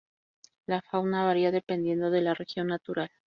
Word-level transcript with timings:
La 0.65 0.81
fauna 0.81 1.25
varía 1.27 1.51
dependiendo 1.51 2.09
de 2.09 2.21
la 2.21 2.33
región 2.33 2.65
natural. 2.65 3.11